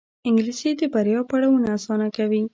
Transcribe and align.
انګلیسي 0.27 0.69
د 0.79 0.81
بریا 0.93 1.19
پړاوونه 1.29 1.67
اسانه 1.77 2.07
کوي 2.17 2.41